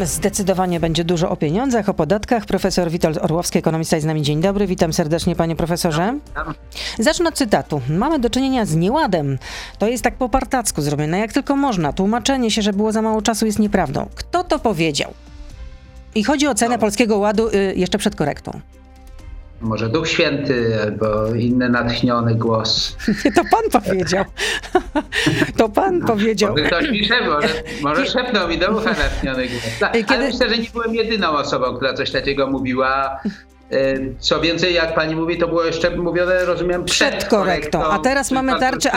[0.00, 2.46] Zdecydowanie będzie dużo o pieniądzach, o podatkach.
[2.46, 4.22] Profesor Witold Orłowski, ekonomista jest z nami.
[4.22, 6.18] Dzień dobry, witam serdecznie panie profesorze.
[6.98, 7.80] Zacznę od cytatu.
[7.88, 9.38] Mamy do czynienia z nieładem.
[9.78, 11.92] To jest tak po partacku zrobione, jak tylko można.
[11.92, 14.08] Tłumaczenie się, że było za mało czasu jest nieprawdą.
[14.14, 15.12] Kto to powiedział?
[16.14, 16.78] I chodzi o cenę.
[16.78, 18.60] Polskiego Ładu y, jeszcze przed korektą
[19.62, 22.96] może Duch Święty albo inny natchniony głos.
[23.36, 24.24] To pan powiedział.
[25.58, 26.50] To pan no, powiedział.
[26.50, 27.48] Może ktoś mi szepnął, może,
[27.82, 29.62] może szepnął mi do ucha natchniony głos.
[29.80, 30.14] Tak, Kiedy...
[30.14, 33.20] Ale myślę, że nie byłem jedyną osobą, która coś takiego mówiła.
[33.70, 37.78] E, co więcej, jak pani mówi, to było jeszcze mówione, rozumiem, przed, przed korektą.
[37.78, 37.92] korektą.
[37.92, 38.90] A teraz mamy tarczę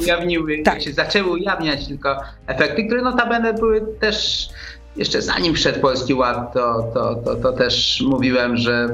[0.00, 0.82] ujawniły, tak.
[0.82, 4.48] się zaczęły ujawniać tylko efekty, które notabene były też
[4.96, 8.88] jeszcze zanim wszedł Polski Ład, to, to, to, to, też mówiłem, że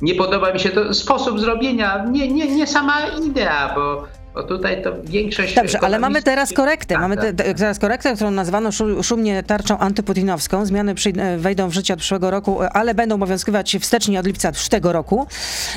[0.00, 4.82] nie podoba mi się to sposób zrobienia, nie, nie, nie sama idea, bo, bo tutaj
[4.82, 5.54] to większość.
[5.54, 6.98] Dobrze, ale mamy teraz korektę.
[6.98, 8.70] Mamy te, te, teraz korektę, którą nazwano
[9.02, 10.66] szumnie tarczą antyputinowską.
[10.66, 14.92] Zmiany przyjdą, wejdą w życie od przyszłego roku, ale będą obowiązywać wstecznie od lipca tego
[14.92, 15.26] roku.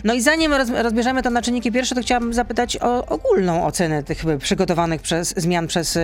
[0.04, 4.04] No i zanim roz, rozbierzemy to na czynniki pierwsze, to chciałabym zapytać o ogólną ocenę
[4.04, 6.00] tych przygotowanych przez zmian przez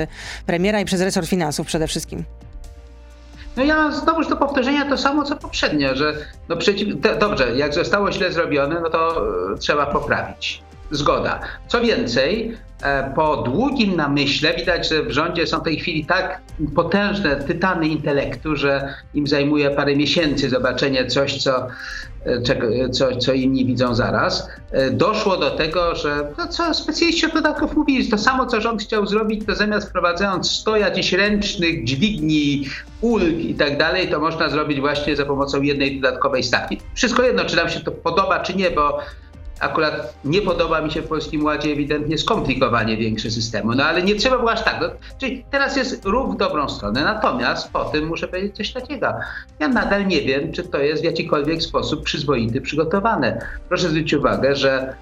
[0.46, 2.24] premiera i przez resort finansów przede wszystkim.
[3.58, 6.14] No ja znowuż do powtórzenia to samo co poprzednio, że
[6.50, 6.88] no przeciw,
[7.20, 10.64] dobrze, jak zostało źle zrobione, no to e, trzeba poprawić.
[10.92, 11.40] Zgoda.
[11.68, 16.42] Co więcej, e, po długim namyśle widać, że w rządzie są w tej chwili tak
[16.76, 21.68] potężne tytany intelektu, że im zajmuje parę miesięcy zobaczenie coś, co
[22.26, 27.26] E, czego, co, co inni widzą zaraz, e, doszło do tego, że no co specjaliści
[27.26, 31.84] od podatków mówili, to samo co rząd chciał zrobić, to zamiast wprowadzając 100 jakichś ręcznych
[31.84, 32.66] dźwigni,
[33.02, 36.78] ulg i tak dalej, to można zrobić właśnie za pomocą jednej dodatkowej stawki.
[36.94, 39.00] Wszystko jedno, czy nam się to podoba, czy nie, bo
[39.62, 44.16] akurat nie podoba mi się w Polskim Ładzie ewidentnie skomplikowanie większe systemu, no ale nie
[44.16, 44.82] trzeba było aż tak.
[44.82, 49.14] No, czyli teraz jest ruch w dobrą stronę, natomiast po tym muszę powiedzieć coś takiego.
[49.60, 53.42] Ja nadal nie wiem, czy to jest w jakikolwiek sposób przyzwoity, przygotowane.
[53.70, 54.96] Proszę zwrócić uwagę, że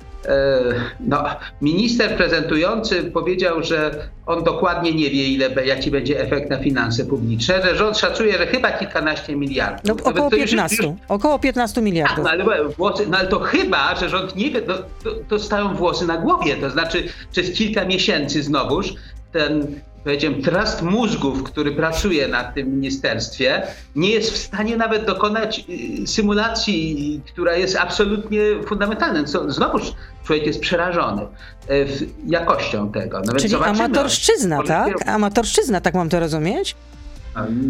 [1.00, 1.24] no,
[1.62, 7.62] minister prezentujący powiedział, że on dokładnie nie wie, ile, jaki będzie efekt na finanse publiczne,
[7.62, 9.82] że rząd szacuje, że chyba kilkanaście miliardów.
[9.86, 10.96] No, około, 15, już...
[11.08, 12.26] około 15 miliardów.
[12.26, 15.40] Tak, no, ale, włosy, no, ale to chyba, że rząd nie wie, to, to, to
[15.40, 16.56] stają włosy na głowie.
[16.56, 18.94] To znaczy przez kilka miesięcy znowuż
[19.32, 25.66] ten powiedziałem, trust mózgów, który pracuje nad tym ministerstwie, nie jest w stanie nawet dokonać
[26.04, 29.24] y, symulacji, która jest absolutnie fundamentalna.
[29.48, 29.94] Znowuż
[30.24, 31.22] człowiek jest przerażony
[31.70, 31.88] y,
[32.28, 33.22] jakością tego.
[33.26, 35.10] No Czyli amatorszczyzna, tak?
[35.10, 36.76] Amatorszczyzna, tak mam to rozumieć?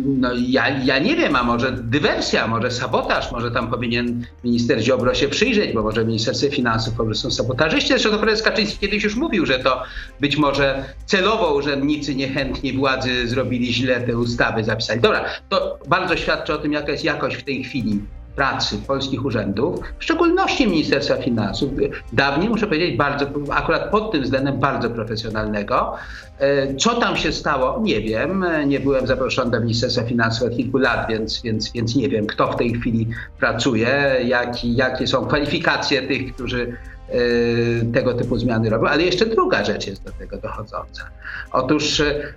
[0.05, 5.13] No ja, ja nie wiem, a może dywersja, może sabotaż, może tam powinien minister Ziobro
[5.13, 7.89] się przyjrzeć, bo może w Ministerstwie Finansów po prostu są sabotażyści.
[7.89, 9.83] Zresztą to prezes Kaczyński kiedyś już mówił, że to
[10.19, 15.01] być może celowo urzędnicy niechętni władzy zrobili źle te ustawy, zapisali.
[15.01, 17.99] Dobra, to bardzo świadczy o tym, jaka jest jakość w tej chwili
[18.39, 21.69] pracy polskich urzędów, w szczególności Ministerstwa Finansów,
[22.13, 25.95] dawniej muszę powiedzieć bardzo, akurat pod tym względem bardzo profesjonalnego.
[26.39, 28.45] E, co tam się stało, nie wiem.
[28.67, 32.51] Nie byłem zaproszony do Ministerstwa Finansów od kilku lat, więc, więc, więc nie wiem, kto
[32.51, 33.07] w tej chwili
[33.39, 36.77] pracuje, jaki, jakie są kwalifikacje tych, którzy
[37.09, 38.87] e, tego typu zmiany robią.
[38.87, 41.09] Ale jeszcze druga rzecz jest do tego dochodząca.
[41.51, 42.33] Otóż e,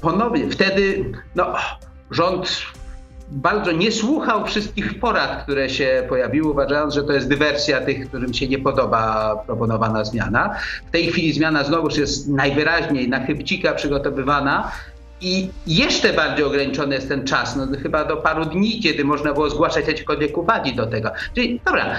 [0.00, 1.04] ponownie, wtedy
[1.34, 1.54] no,
[2.10, 2.48] rząd
[3.32, 8.34] bardzo nie słuchał wszystkich porad, które się pojawiły, uważając, że to jest dywersja tych, którym
[8.34, 10.56] się nie podoba proponowana zmiana.
[10.88, 14.72] W tej chwili zmiana znowuż jest najwyraźniej na chybcika przygotowywana.
[15.20, 19.50] I jeszcze bardziej ograniczony jest ten czas, no chyba do paru dni, kiedy można było
[19.50, 21.10] zgłaszać jakiekolwiek uwagi do tego.
[21.34, 21.96] Czyli dobra,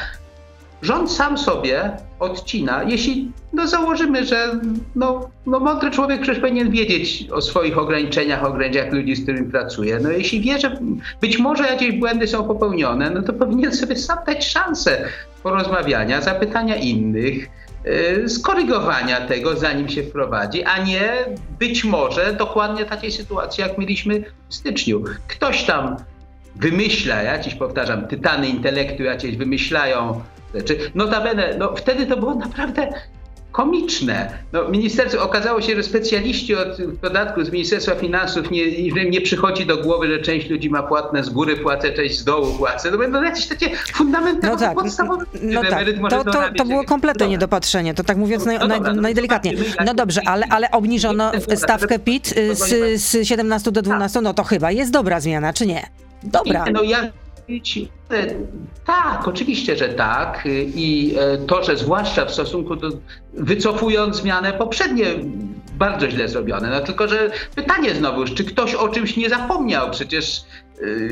[0.84, 4.60] rząd sam sobie odcina, jeśli no założymy, że
[4.96, 10.00] no, no mądry człowiek przecież powinien wiedzieć o swoich ograniczeniach, ograniczeniach ludzi, z którymi pracuje.
[10.00, 10.80] No jeśli wie, że
[11.22, 15.06] być może jakieś błędy są popełnione, no to powinien sobie sam dać szansę
[15.44, 17.48] porozmawiania, zapytania innych,
[17.86, 21.14] yy, skorygowania tego, zanim się wprowadzi, a nie
[21.60, 25.04] być może dokładnie takiej sytuacji, jak mieliśmy w styczniu.
[25.28, 25.96] Ktoś tam
[26.56, 30.22] wymyśla, jakieś powtarzam, tytany intelektu jakieś wymyślają
[30.54, 30.78] rzeczy.
[30.96, 32.88] Notabene, no wtedy to było naprawdę
[33.54, 34.30] komiczne.
[34.54, 36.68] No, ministerstwo okazało się, że specjaliści od
[37.02, 41.30] podatku z Ministerstwa Finansów nie, nie przychodzi do głowy, że część ludzi ma płatne z
[41.30, 42.92] góry, płacę, część z dołu płacę.
[42.92, 45.86] No będą jakieś takie fundamentalne, no tak, podstawowe no tak.
[46.10, 49.58] To, to, to było kompletne niedopatrzenie, to tak mówiąc naj, no naj, no najdelikatniej.
[49.86, 54.72] No dobrze, ale, ale obniżono stawkę PIT z, z 17 do 12, no to chyba
[54.72, 55.88] jest dobra zmiana, czy nie?
[56.24, 56.66] Dobra.
[56.74, 57.12] No ja
[58.86, 60.44] tak, oczywiście, że tak.
[60.76, 62.90] I e, to, że zwłaszcza w stosunku do,
[63.34, 65.06] wycofując zmianę poprzednie,
[65.74, 66.70] bardzo źle zrobione.
[66.70, 69.92] No tylko, że pytanie znowu, czy ktoś o czymś nie zapomniał?
[69.92, 70.42] Przecież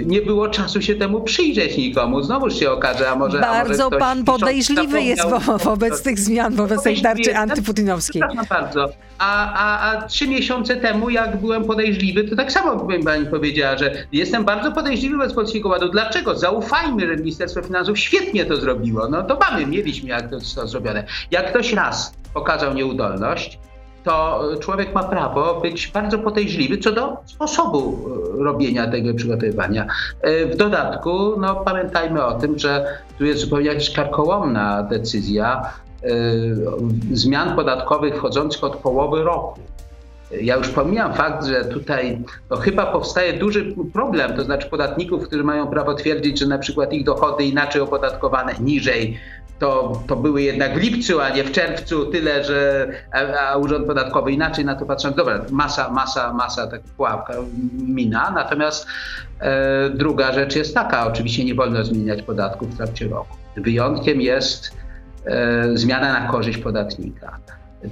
[0.05, 2.23] nie było czasu się temu przyjrzeć nikomu.
[2.23, 6.55] Znowuż się okaże, a może Bardzo a może pan podejrzliwy jest wo wobec tych zmian,
[6.55, 8.21] wobec tej tarczy antyputinowskiej.
[8.21, 8.89] Przepraszam bardzo.
[9.19, 13.77] A, a, a trzy miesiące temu, jak byłem podejrzliwy, to tak samo bym pani powiedziała,
[13.77, 15.89] że jestem bardzo podejrzliwy wobec Polskiego Ładu.
[15.89, 16.37] Dlaczego?
[16.37, 19.07] Zaufajmy, że Ministerstwo Finansów świetnie to zrobiło.
[19.09, 21.03] No to mamy, mieliśmy jak to zostało zrobione.
[21.31, 23.59] Jak ktoś raz pokazał nieudolność,
[24.03, 28.09] to człowiek ma prawo być bardzo podejrzliwy co do sposobu
[28.39, 29.87] e, robienia tego przygotowywania.
[30.21, 32.85] E, w dodatku, no, pamiętajmy o tym, że
[33.17, 35.61] tu jest zupełnie jakaś karkołomna decyzja
[36.03, 36.07] e,
[37.11, 39.59] zmian podatkowych wchodzących od połowy roku.
[40.41, 45.43] Ja już pomijam fakt, że tutaj no, chyba powstaje duży problem, to znaczy podatników, którzy
[45.43, 49.19] mają prawo twierdzić, że na przykład ich dochody inaczej opodatkowane, niżej
[49.61, 53.87] to, to były jednak w lipcu, a nie w czerwcu, tyle, że a, a Urząd
[53.87, 57.33] Podatkowy inaczej na to patrząc, dobra, masa, masa, masa tak pułapka
[57.87, 58.31] mina.
[58.31, 58.87] Natomiast
[59.39, 63.37] e, druga rzecz jest taka, oczywiście nie wolno zmieniać podatków w trakcie roku.
[63.57, 64.71] Wyjątkiem jest
[65.25, 67.39] e, zmiana na korzyść podatnika.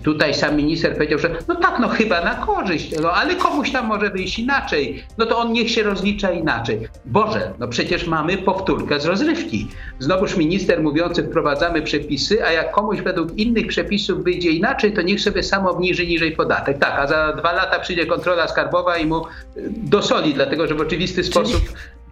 [0.03, 3.87] Tutaj sam minister powiedział, że no tak, no chyba na korzyść, no ale komuś tam
[3.87, 6.87] może wyjść inaczej, no to on niech się rozlicza inaczej.
[7.05, 9.67] Boże, no przecież mamy powtórkę z rozrywki.
[9.99, 15.21] Znowuż minister mówiący wprowadzamy przepisy, a jak komuś według innych przepisów wyjdzie inaczej, to niech
[15.21, 16.77] sobie sam obniży niżej podatek.
[16.77, 19.21] Tak, a za dwa lata przyjdzie kontrola skarbowa i mu
[19.67, 21.61] dosoli, dlatego że w oczywisty sposób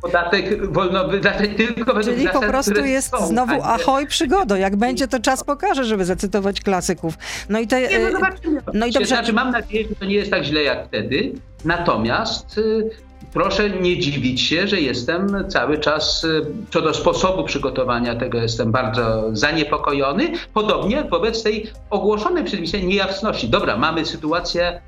[0.01, 4.55] podatek wolno wydać tylko według Czyli po prostu jest są, znowu ahoj przygodo.
[4.55, 7.13] Jak będzie, to czas pokaże, żeby zacytować klasyków.
[7.49, 7.81] No i te...
[7.81, 8.61] Nie, no zobaczymy.
[8.73, 9.07] No i dobrze.
[9.07, 11.31] Znaczy, mam nadzieję, że to nie jest tak źle jak wtedy.
[11.65, 12.89] Natomiast y,
[13.33, 18.71] proszę nie dziwić się, że jestem cały czas y, co do sposobu przygotowania tego jestem
[18.71, 20.31] bardzo zaniepokojony.
[20.53, 23.49] Podobnie wobec tej ogłoszonej mnie niejasności.
[23.49, 24.81] Dobra, mamy sytuację,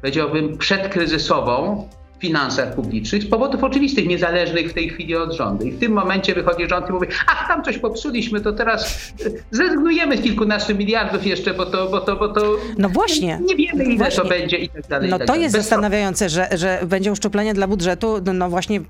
[0.00, 1.88] powiedziałbym, przedkryzysową,
[2.20, 5.64] finansach publicznych z powodów oczywistych, niezależnych w tej chwili od rządu.
[5.64, 9.12] I w tym momencie wychodzi rząd i mówi, ach, tam coś popsuliśmy, to teraz
[9.50, 13.40] zrezygnujemy z kilkunastu miliardów jeszcze, bo to, bo to, bo to no właśnie.
[13.46, 14.22] nie wiemy, ile właśnie.
[14.22, 15.10] to będzie i tak dalej.
[15.10, 15.42] No tak to dalej.
[15.42, 18.80] jest Bez zastanawiające, że, że będzie uszczuplenie dla budżetu, no, no właśnie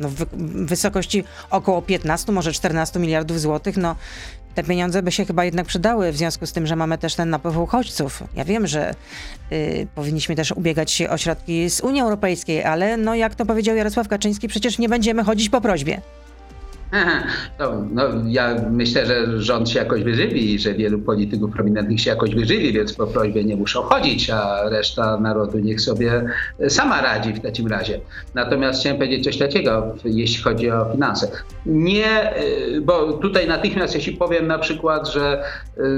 [0.00, 0.24] no w
[0.66, 3.96] wysokości około 15, może 14 miliardów złotych, no
[4.56, 7.30] te pieniądze by się chyba jednak przydały w związku z tym, że mamy też ten
[7.30, 8.22] napływ uchodźców.
[8.36, 8.94] Ja wiem, że
[9.52, 13.76] y, powinniśmy też ubiegać się o środki z Unii Europejskiej, ale no jak to powiedział
[13.76, 16.00] Jarosław Kaczyński, przecież nie będziemy chodzić po prośbie.
[17.58, 22.10] No, no, ja myślę, że rząd się jakoś wyżywi i że wielu polityków prominentnych się
[22.10, 26.24] jakoś wyżywi, więc po prośbie nie muszą chodzić, a reszta narodu niech sobie
[26.68, 28.00] sama radzi w takim razie.
[28.34, 31.30] Natomiast chciałem powiedzieć coś takiego, jeśli chodzi o finanse.
[31.66, 35.42] Nie, y, bo tutaj natychmiast jeśli powiem na przykład, że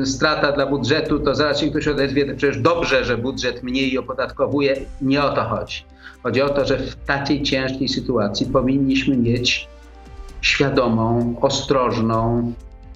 [0.03, 4.77] y, strata dla budżetu, to zaraz się ktoś odezwie, przecież dobrze, że budżet mniej opodatkowuje.
[5.03, 5.85] Nie o to chodzi.
[6.23, 9.69] Chodzi o to, że w takiej ciężkiej sytuacji powinniśmy mieć
[10.41, 12.53] świadomą, ostrożną,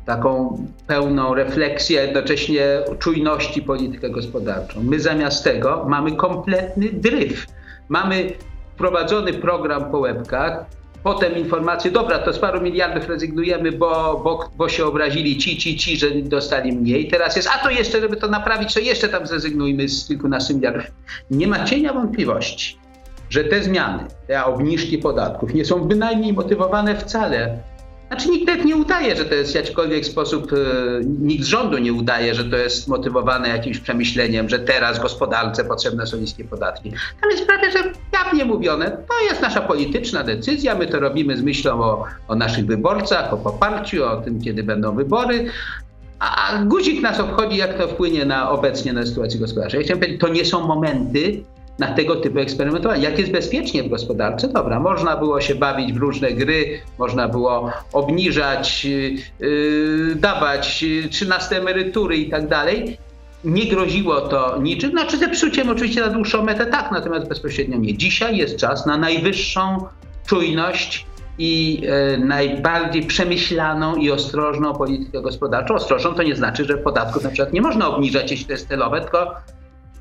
[0.07, 2.65] taką pełną refleksję, a jednocześnie
[2.99, 4.83] czujności politykę gospodarczą.
[4.83, 7.47] My zamiast tego mamy kompletny dryf.
[7.89, 8.33] Mamy
[8.75, 10.67] wprowadzony program po łebkach,
[11.03, 15.77] potem informacje, dobra, to z paru miliardów rezygnujemy, bo, bo, bo się obrazili ci, ci,
[15.77, 17.09] ci, że dostali mniej.
[17.09, 20.85] Teraz jest, a to jeszcze, żeby to naprawić, to jeszcze tam zrezygnujmy z kilkunastu miliardów.
[21.31, 22.82] Nie ma cienia wątpliwości
[23.33, 27.59] że te zmiany, te obniżki podatków nie są bynajmniej motywowane wcale.
[28.09, 30.57] Znaczy nikt nawet nie udaje, że to jest w jakikolwiek sposób, e,
[31.05, 36.07] nikt z rządu nie udaje, że to jest motywowane jakimś przemyśleniem, że teraz gospodarce potrzebne
[36.07, 36.91] są niskie podatki.
[37.21, 37.79] Tam jest prawie, że
[38.13, 42.67] jawnie mówione, to jest nasza polityczna decyzja, my to robimy z myślą o, o naszych
[42.67, 45.47] wyborcach, o poparciu, o tym, kiedy będą wybory,
[46.19, 49.77] a guzik nas obchodzi, jak to wpłynie na obecnie na sytuację gospodarczą.
[49.77, 51.43] Ja chciałem powiedzieć, to nie są momenty,
[51.83, 53.03] na tego typu eksperymentowanie.
[53.03, 54.49] Jak jest bezpiecznie w gospodarce?
[54.49, 62.17] Dobra, można było się bawić w różne gry, można było obniżać, yy, dawać 13 emerytury
[62.17, 62.99] i tak dalej.
[63.45, 67.97] Nie groziło to niczym, znaczy zepsuciem oczywiście na dłuższą metę tak, natomiast bezpośrednio nie.
[67.97, 69.87] Dzisiaj jest czas na najwyższą
[70.27, 71.07] czujność
[71.39, 75.75] i e, najbardziej przemyślaną i ostrożną politykę gospodarczą.
[75.75, 79.01] Ostrożną to nie znaczy, że podatków na przykład nie można obniżać, jeśli to jest celowe,
[79.01, 79.35] tylko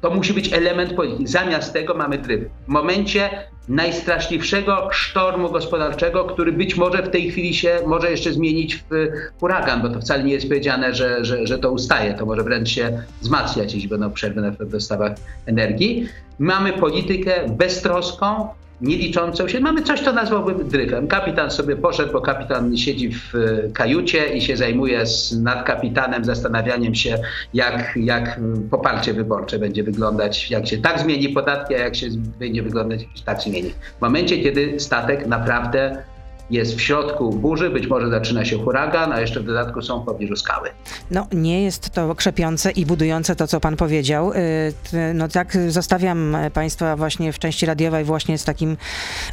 [0.01, 1.27] to musi być element polityki.
[1.27, 2.41] Zamiast tego mamy dryf.
[2.65, 3.29] W momencie
[3.70, 9.08] najstraszliwszego sztormu gospodarczego, który być może w tej chwili się może jeszcze zmienić w
[9.39, 12.13] huragan, bo to wcale nie jest powiedziane, że, że, że to ustaje.
[12.13, 15.12] To może wręcz się wzmacniać, jeśli będą przerwy w dostawach
[15.46, 16.08] energii.
[16.39, 18.48] Mamy politykę beztroską,
[18.81, 19.59] nie liczącą się.
[19.59, 21.07] Mamy coś, co nazwałbym dryfem.
[21.07, 26.95] Kapitan sobie poszedł, bo kapitan siedzi w e, kajucie i się zajmuje z nadkapitanem zastanawianiem
[26.95, 27.17] się,
[27.53, 28.39] jak, jak
[28.71, 32.07] poparcie wyborcze będzie wyglądać, jak się tak zmieni podatki, a jak się
[32.39, 33.69] będzie wyglądać, tak zmieni.
[33.97, 36.03] W momencie, kiedy statek naprawdę
[36.51, 40.05] jest w środku burzy, być może zaczyna się huragan, a jeszcze w dodatku są w
[40.05, 40.70] pobliżu skały.
[41.12, 44.34] No nie jest to krzepiące i budujące to, co pan powiedział.
[44.34, 44.74] Y,
[45.13, 48.77] no tak zostawiam państwa właśnie w części radiowej właśnie z, takim,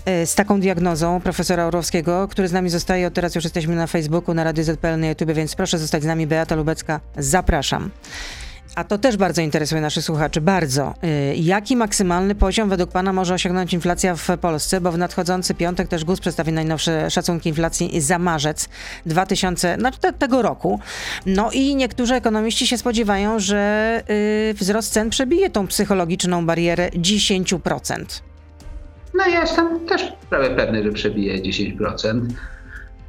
[0.08, 3.06] y, z taką diagnozą profesora Orłowskiego, który z nami zostaje.
[3.06, 6.06] Od teraz już jesteśmy na Facebooku, na Radio ZPL, na YouTube, więc proszę zostać z
[6.06, 6.26] nami.
[6.26, 7.90] Beata Lubecka, zapraszam.
[8.78, 10.94] A to też bardzo interesuje naszych słuchaczy, bardzo.
[11.04, 14.80] Y, jaki maksymalny poziom według Pana może osiągnąć inflacja w Polsce?
[14.80, 18.68] Bo w nadchodzący piątek też GUS przedstawi najnowsze szacunki inflacji za marzec
[19.06, 20.80] 2000, no, tego roku.
[21.26, 24.02] No i niektórzy ekonomiści się spodziewają, że
[24.50, 28.22] y, wzrost cen przebije tą psychologiczną barierę 10%.
[29.14, 32.20] No ja jestem też prawie pewny, że przebije 10%.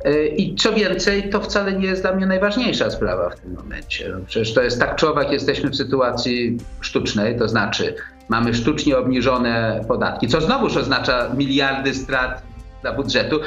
[0.06, 4.10] E, I co więcej, to wcale nie jest dla mnie najważniejsza sprawa w tym momencie.
[4.10, 7.96] No przecież to jest tak czy owak jesteśmy w sytuacji sztucznej, to znaczy
[8.30, 12.44] mamy sztucznie obniżone podatki, co znowuż oznacza miliardy strat
[12.82, 13.40] dla budżetu,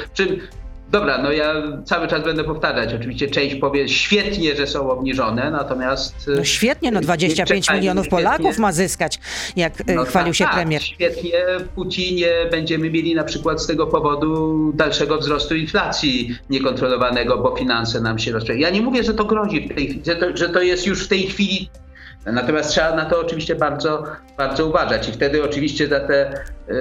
[0.93, 1.53] Dobra, no ja
[1.85, 2.93] cały czas będę powtarzać.
[2.93, 6.15] Oczywiście część powie świetnie, że są obniżone, natomiast.
[6.35, 9.19] No świetnie, no 25 milionów Polaków ma zyskać,
[9.55, 10.83] jak e, no chwalił tak, się tak, premier.
[10.83, 17.55] Świetnie, w Putinie będziemy mieli na przykład z tego powodu dalszego wzrostu inflacji niekontrolowanego, bo
[17.55, 18.59] finanse nam się rozprzestrzają.
[18.59, 19.69] Ja nie mówię, że to grozi,
[20.05, 21.69] że to, że to jest już w tej chwili
[22.25, 24.03] Natomiast trzeba na to oczywiście bardzo,
[24.37, 26.33] bardzo uważać i wtedy oczywiście za, te,
[26.69, 26.73] y,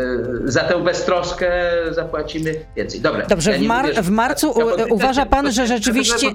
[0.45, 1.53] za tę beztroskę
[1.91, 3.01] zapłacimy więcej.
[3.01, 4.55] Dobra, Dobrze, ja w, mar mówię, w marcu
[4.91, 6.27] uważa pan, że rzeczywiście...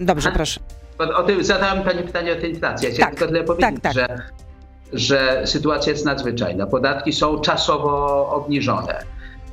[0.00, 0.60] Dobrze, proszę.
[0.98, 2.90] O tym zadałem pani pytanie o tę inflację.
[2.90, 3.92] Ja tak, tylko tyle powiedzieć, tak, tak.
[3.92, 4.08] Że,
[4.92, 6.66] że sytuacja jest nadzwyczajna.
[6.66, 9.02] Podatki są czasowo obniżone.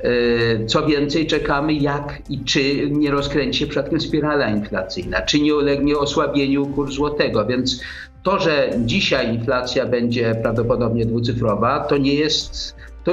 [0.04, 5.54] Y, co więcej, czekamy jak i czy nie rozkręci się przypadkiem spirala inflacyjna, czy nie
[5.54, 7.80] ulegnie osłabieniu kursu złotego, więc
[8.24, 12.76] to, że dzisiaj inflacja będzie prawdopodobnie dwucyfrowa, to nie jest.
[13.04, 13.12] To,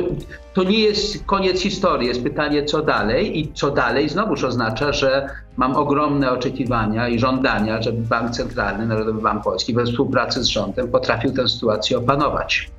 [0.54, 5.30] to nie jest koniec historii, jest pytanie, co dalej, i co dalej znowuż oznacza, że
[5.58, 10.88] mam ogromne oczekiwania i żądania, żeby Bank Centralny, Narodowy Bank Polski we współpracy z rządem
[10.88, 12.72] potrafił tę sytuację opanować.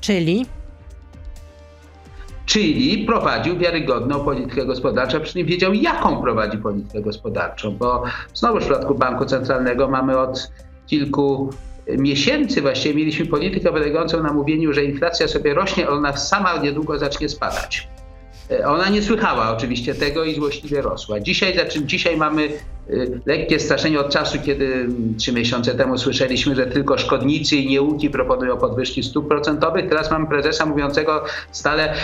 [0.00, 0.46] Czyli?
[2.46, 8.02] Czyli prowadził wiarygodną politykę gospodarczą, przy czym wiedział, jaką prowadzi politykę gospodarczą, bo
[8.34, 10.50] znowu w przypadku Banku Centralnego mamy od
[10.90, 11.50] kilku
[11.98, 17.28] miesięcy właściwie mieliśmy politykę polegającą na mówieniu, że inflacja sobie rośnie, ona sama niedługo zacznie
[17.28, 17.88] spadać.
[18.50, 21.20] E, ona nie słychała oczywiście tego i złośliwie rosła.
[21.20, 22.50] Dzisiaj, znaczy, dzisiaj mamy e,
[23.26, 28.10] lekkie straszenie od czasu, kiedy mm, trzy miesiące temu słyszeliśmy, że tylko szkodnicy i nieuki
[28.10, 29.88] proponują podwyżki stóp procentowych.
[29.88, 31.96] Teraz mamy prezesa mówiącego stale, e,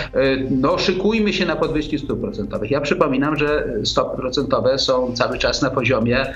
[0.50, 2.70] no szykujmy się na podwyżki stóp procentowych.
[2.70, 6.26] Ja przypominam, że stopy procentowe są cały czas na poziomie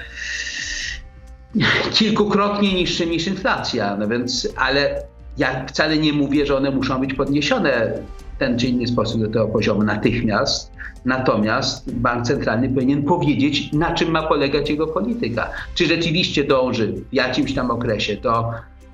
[1.92, 3.96] kilkukrotnie niższy niż inflacja.
[3.96, 5.02] No więc, ale
[5.38, 7.92] ja wcale nie mówię, że one muszą być podniesione
[8.36, 10.72] w ten czy inny sposób do tego poziomu natychmiast.
[11.04, 15.50] Natomiast bank centralny powinien powiedzieć, na czym ma polegać jego polityka.
[15.74, 18.44] Czy rzeczywiście dąży w jakimś tam okresie do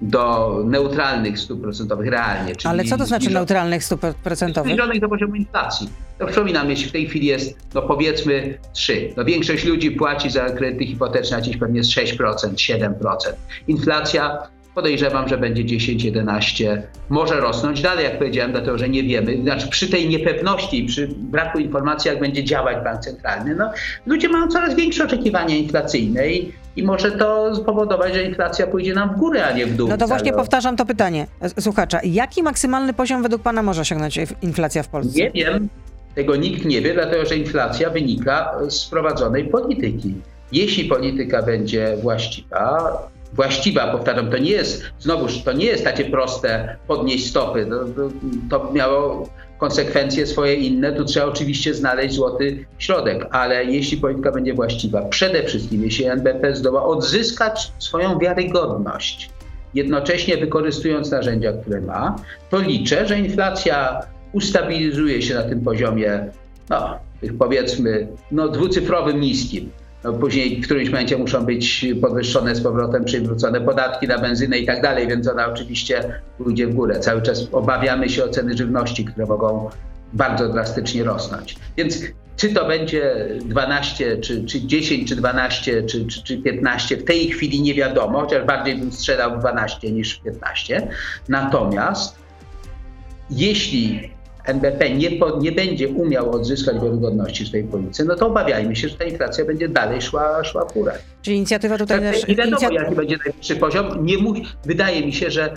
[0.03, 2.53] do neutralnych stóp procentowych realnie.
[2.65, 4.73] Ale co to znaczy neutralnych stóp procentowych?
[4.73, 5.91] Zbliżonych do poziomu inflacji.
[6.21, 10.51] No przypominam, jeśli w tej chwili jest, no powiedzmy 3, no większość ludzi płaci za
[10.51, 12.15] kredyty hipoteczne jakieś pewnie 6%,
[12.55, 12.93] 7%.
[13.69, 14.39] Inflacja
[14.75, 19.43] podejrzewam, że będzie 10-11, może rosnąć dalej, jak powiedziałem, dlatego że nie wiemy.
[19.43, 23.71] Znaczy przy tej niepewności, przy braku informacji, jak będzie działać bank centralny, no,
[24.07, 29.15] ludzie mają coraz większe oczekiwania inflacyjne i, i może to spowodować, że inflacja pójdzie nam
[29.15, 29.89] w górę, a nie w dół.
[29.89, 31.27] No to właśnie powtarzam to pytanie
[31.61, 32.01] słuchacza.
[32.05, 35.21] Jaki maksymalny poziom według Pana może osiągnąć inflacja w Polsce?
[35.21, 35.69] Nie wiem.
[36.15, 40.15] Tego nikt nie wie, dlatego że inflacja wynika z prowadzonej polityki.
[40.53, 42.99] Jeśli polityka będzie właściwa,
[43.37, 47.67] właściwa, powtarzam, to nie jest, znowuż, to nie jest takie proste podnieść stopy.
[47.67, 48.11] To, to,
[48.51, 49.29] to miało
[49.59, 55.43] konsekwencje swoje inne, tu trzeba oczywiście znaleźć złoty środek, ale jeśli polityka będzie właściwa, przede
[55.43, 59.31] wszystkim jeśli NBP zdoła odzyskać swoją wiarygodność,
[59.75, 62.17] jednocześnie wykorzystując narzędzia, które ma,
[62.51, 64.03] to liczę, że inflacja
[64.33, 66.31] ustabilizuje się na tym poziomie,
[66.69, 66.99] no,
[67.39, 69.71] powiedzmy, no, dwucyfrowym niskim.
[70.07, 74.67] No, później w którymś momencie muszą być podwyższone z powrotem, przywrócone podatki na benzynę i
[74.67, 77.01] tak dalej, więc ona oczywiście pójdzie w górę.
[77.01, 79.71] Cały czas obawiamy się o ceny żywności, które mogą
[80.13, 81.57] bardzo drastycznie rosnąć.
[81.77, 82.03] Więc
[82.37, 87.31] czy to będzie 12, czy, czy 10, czy 12, czy, czy, czy 15, w tej
[87.31, 90.89] chwili nie wiadomo, chociaż bardziej bym strzelał 12 niż 15.
[91.29, 92.17] Natomiast
[93.31, 94.16] jeśli
[94.47, 98.89] NBP nie, po, nie będzie umiał odzyskać wiarygodności w tej polityce, no to obawiajmy się,
[98.89, 100.93] że ta inflacja będzie dalej szła, szła w górę.
[101.23, 102.29] Czyli inicjatywa tutaj tak, też...
[102.29, 102.83] Nie wiadomo, inicja...
[102.83, 104.07] jaki będzie najwyższy poziom.
[104.07, 105.55] Nie mówi, wydaje mi się, że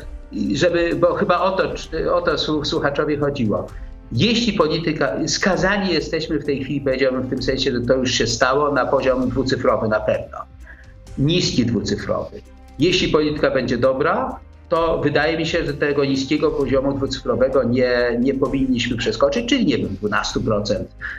[0.53, 1.74] żeby, bo chyba o to,
[2.13, 3.67] o to słuchaczowi chodziło.
[4.12, 8.27] Jeśli polityka, skazani jesteśmy w tej chwili, powiedziałbym w tym sensie, że to już się
[8.27, 10.38] stało, na poziom dwucyfrowy na pewno.
[11.17, 12.41] Niski dwucyfrowy.
[12.79, 18.33] Jeśli polityka będzie dobra, to wydaje mi się, że tego niskiego poziomu dwucyfrowego nie, nie
[18.33, 20.75] powinniśmy przeskoczyć, czyli nie wiem, 12%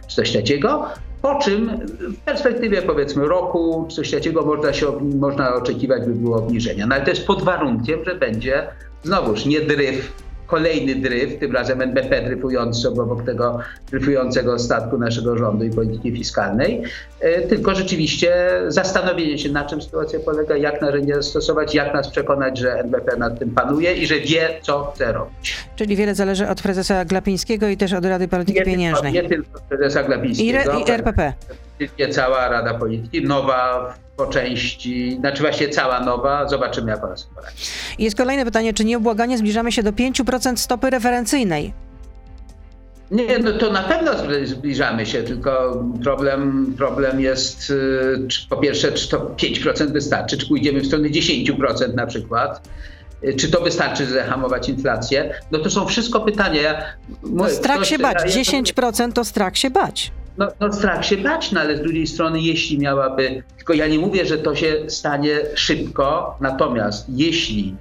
[0.09, 0.87] czy coś takiego.
[1.23, 6.37] Po czym w perspektywie powiedzmy roku czy coś takiego można, się, można oczekiwać by było
[6.37, 6.87] obniżenia.
[6.87, 8.69] No ale to jest pod warunkiem, że będzie
[9.03, 10.13] znowuż nie dryf
[10.51, 13.59] kolejny dryf, tym razem NBP dryfujący obok tego
[13.91, 16.83] dryfującego statku naszego rządu i polityki fiskalnej,
[17.21, 18.33] e, tylko rzeczywiście
[18.69, 23.39] zastanowienie się, na czym sytuacja polega, jak narzędzia stosować, jak nas przekonać, że NBP nad
[23.39, 25.57] tym panuje i że wie, co chce robić.
[25.77, 29.13] Czyli wiele zależy od prezesa Glapińskiego i też od Rady Polityki nie Pieniężnej.
[29.13, 30.79] Tylko, nie tylko od prezesa Glapińskiego.
[30.79, 31.33] I, i RPP.
[32.11, 37.57] Cała Rada Polityki, nowa po części, znaczy właśnie cała nowa, zobaczymy jak ona sobie poradzi.
[37.99, 41.73] Jest kolejne pytanie, czy nieubłaganie zbliżamy się do 5% stopy referencyjnej?
[43.11, 44.13] Nie, no to na pewno
[44.45, 50.49] zbliżamy się, tylko problem, problem jest y, czy, po pierwsze, czy to 5% wystarczy, czy
[50.49, 52.69] pójdziemy w stronę 10% na przykład.
[53.25, 55.35] Y, czy to wystarczy zahamować inflację?
[55.51, 56.63] No to są wszystko pytania.
[56.63, 56.83] Ja,
[57.23, 58.19] no strach się bać.
[58.19, 60.13] 10% to strach się bać.
[60.39, 63.99] No, no strach się bać, no ale z drugiej strony, jeśli miałaby, tylko ja nie
[63.99, 67.75] mówię, że to się stanie szybko, natomiast jeśli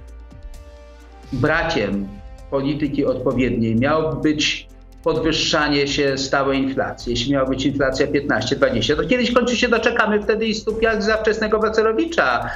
[1.32, 2.08] brakiem
[2.50, 4.68] polityki odpowiedniej miałoby być
[5.04, 7.10] podwyższanie się stałej inflacji.
[7.10, 11.16] Jeśli miała być inflacja 15-20, to kiedyś kończy się doczekamy wtedy i stóp jak za
[11.16, 12.50] wczesnego Wacerowicza.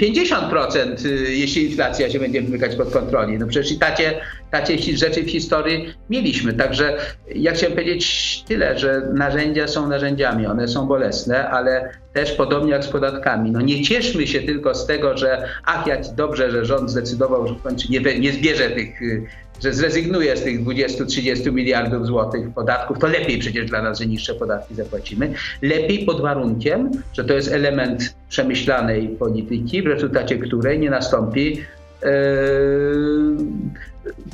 [0.00, 3.38] 50%, yy, yy, jeśli inflacja się będzie wymykać pod kontroli.
[3.38, 6.52] No przecież i tacie, tacie rzeczy w historii mieliśmy.
[6.52, 6.96] Także
[7.34, 12.84] ja chciałem powiedzieć tyle, że narzędzia są narzędziami, one są bolesne, ale też podobnie jak
[12.84, 13.50] z podatkami.
[13.50, 17.54] No nie cieszmy się tylko z tego, że ach, jak dobrze, że rząd zdecydował, że
[17.54, 19.26] w końcu nie, nie zbierze tych yy,
[19.62, 24.34] że zrezygnuje z tych 20-30 miliardów złotych podatków, to lepiej przecież dla nas, że niższe
[24.34, 25.34] podatki zapłacimy.
[25.62, 31.60] Lepiej pod warunkiem, że to jest element przemyślanej polityki, w rezultacie której nie nastąpi
[32.02, 32.10] yy,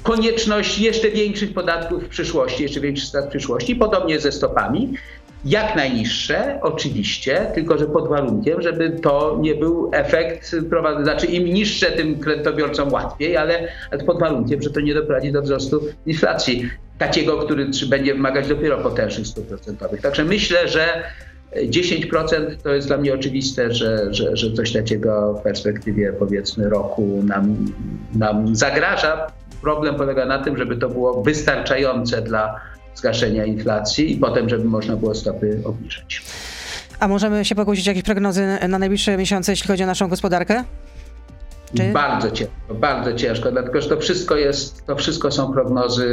[0.02, 4.92] konieczność jeszcze większych podatków w przyszłości, jeszcze większych strat w przyszłości, podobnie ze stopami.
[5.46, 10.56] Jak najniższe, oczywiście, tylko że pod warunkiem, żeby to nie był efekt,
[11.02, 13.68] znaczy im niższe, tym kredytobiorcom łatwiej, ale
[14.06, 19.26] pod warunkiem, że to nie doprowadzi do wzrostu inflacji, takiego, który będzie wymagać dopiero potężnych
[19.26, 20.00] stóp procentowych.
[20.00, 21.02] Także myślę, że
[21.54, 27.22] 10% to jest dla mnie oczywiste, że, że, że coś takiego w perspektywie powiedzmy roku
[27.24, 27.56] nam,
[28.14, 29.26] nam zagraża.
[29.62, 32.60] Problem polega na tym, żeby to było wystarczające dla
[32.96, 36.22] zgaszenia inflacji i potem, żeby można było stopy obniżyć.
[37.00, 40.64] A możemy się pokusić o jakieś prognozy na najbliższe miesiące, jeśli chodzi o naszą gospodarkę?
[41.76, 41.92] Czy?
[41.92, 46.04] Bardzo ciężko, bardzo ciężko, dlatego że to wszystko jest, to wszystko są prognozy,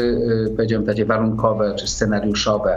[0.52, 2.76] y, powiedziałbym, takie warunkowe czy scenariuszowe.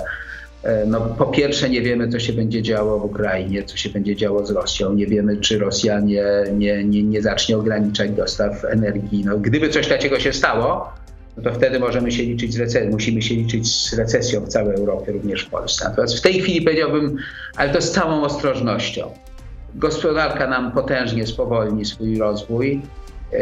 [0.63, 4.17] E, no, po pierwsze, nie wiemy, co się będzie działo w Ukrainie, co się będzie
[4.17, 4.93] działo z Rosją.
[4.95, 9.25] Nie wiemy, czy Rosja nie, nie, nie, nie zacznie ograniczać dostaw energii.
[9.25, 10.93] No, gdyby coś takiego się stało,
[11.37, 14.77] no to wtedy możemy się liczyć z recesją, musimy się liczyć z recesją w całej
[14.77, 15.89] Europie, również w Polsce.
[15.89, 17.17] Natomiast w tej chwili powiedziałbym,
[17.57, 19.11] ale to z całą ostrożnością.
[19.75, 22.83] Gospodarka nam potężnie spowolni swój rozwój.
[23.33, 23.39] E,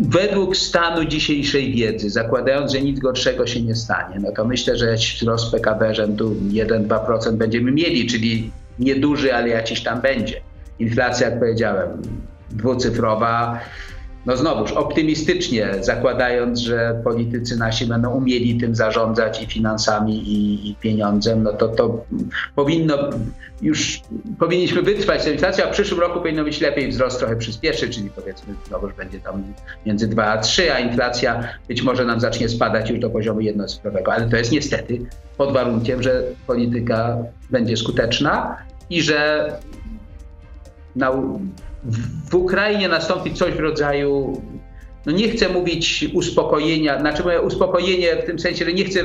[0.00, 4.94] według stanu dzisiejszej wiedzy, zakładając, że nic gorszego się nie stanie, no to myślę, że
[4.94, 10.40] wzrost PKB rzędu 1-2% będziemy mieli, czyli nieduży, ale jakiś tam będzie.
[10.78, 12.02] Inflacja, jak powiedziałem,
[12.50, 13.60] dwucyfrowa
[14.26, 20.74] no znowuż optymistycznie zakładając, że politycy nasi będą umieli tym zarządzać i finansami i, i
[20.74, 22.04] pieniądzem, no to to
[22.54, 23.10] powinno
[23.62, 24.00] już
[24.38, 28.10] powinniśmy wytrwać tę inflację, a w przyszłym roku powinno być lepiej, wzrost trochę przyspieszy, czyli
[28.10, 29.44] powiedzmy znowuż będzie tam
[29.86, 34.12] między 2 a 3, a inflacja być może nam zacznie spadać już do poziomu jednocyfrowego,
[34.12, 35.00] ale to jest niestety
[35.36, 37.16] pod warunkiem, że polityka
[37.50, 38.56] będzie skuteczna
[38.90, 39.52] i że
[40.96, 41.12] na,
[42.30, 44.42] w Ukrainie nastąpi coś w rodzaju,
[45.06, 49.00] no nie chcę mówić uspokojenia, znaczy moje uspokojenie w tym sensie, że nie chcę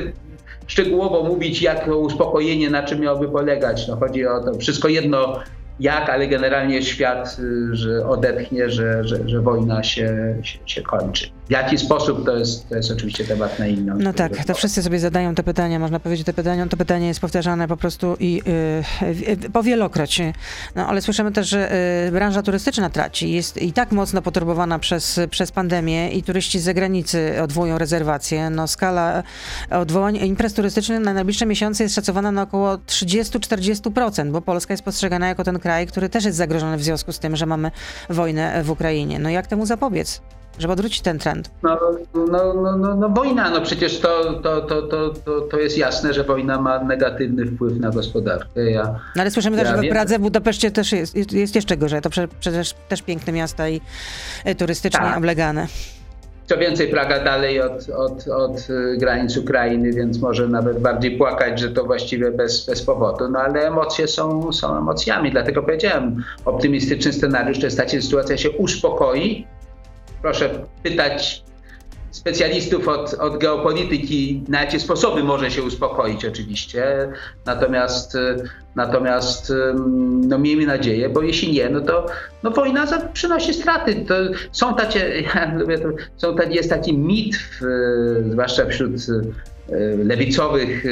[0.66, 3.88] szczegółowo mówić, jak uspokojenie, na czym miałoby polegać.
[3.88, 5.40] No chodzi o to wszystko jedno,
[5.80, 11.30] jak, ale generalnie świat y, że odetchnie, że, że, że wojna się, się, się, kończy.
[11.46, 13.94] W jaki sposób to jest, to jest oczywiście temat na inną.
[13.98, 17.20] No tak, to wszyscy sobie zadają te pytania, można powiedzieć, te pytania, to pytanie jest
[17.20, 18.42] powtarzane po prostu i
[19.06, 20.22] yy, powielokroć.
[20.74, 21.70] No ale słyszymy też, że
[22.04, 26.62] yy, branża turystyczna traci, jest i tak mocno poturbowana przez, przez pandemię i turyści z
[26.62, 28.50] zagranicy odwołują rezerwacje.
[28.50, 29.22] No skala
[29.70, 35.28] odwołań imprez turystycznych na najbliższe miesiące jest szacowana na około 30-40%, bo Polska jest postrzegana
[35.28, 37.70] jako ten kraj, który też jest zagrożony w związku z tym, że mamy
[38.10, 39.18] wojnę w Ukrainie.
[39.18, 40.20] No jak temu zapobiec?
[40.58, 41.50] żeby odwrócić ten trend?
[41.62, 41.78] No,
[42.14, 46.14] no, no, no, no wojna, no przecież to, to, to, to, to, to jest jasne,
[46.14, 48.70] że wojna ma negatywny wpływ na gospodarkę.
[48.70, 48.82] Ja,
[49.16, 51.76] no ale słyszymy ja też, że w Pradze, w Budapeszcie też jest, jest, jest jeszcze
[51.76, 52.00] gorzej.
[52.00, 53.80] To przecież też piękne miasta i
[54.44, 55.18] e, turystycznie tak.
[55.18, 55.66] oblegane.
[56.46, 61.60] Co więcej, Praga dalej od, od, od y, granic Ukrainy, więc może nawet bardziej płakać,
[61.60, 63.28] że to właściwie bez, bez powodu.
[63.28, 69.46] No ale emocje są, są emocjami, dlatego powiedziałem, optymistyczny scenariusz to jest sytuacja się uspokoi.
[70.22, 70.50] Proszę
[70.82, 71.42] pytać
[72.16, 77.08] specjalistów od, od geopolityki, na jakie sposoby może się uspokoić oczywiście.
[77.46, 78.16] Natomiast,
[78.76, 79.52] natomiast
[80.28, 82.06] no miejmy nadzieję, bo jeśli nie, no to
[82.42, 84.04] no wojna przynosi straty.
[84.08, 84.14] To
[84.52, 87.60] są takie, ja lubię to, są takie, jest taki mit, w,
[88.30, 88.92] zwłaszcza wśród
[90.04, 90.84] lewicowych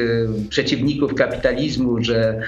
[0.49, 2.41] przeciwników kapitalizmu, że